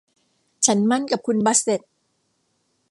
[0.65, 1.81] ฉันหมั้นกับคุณบาสเส็ต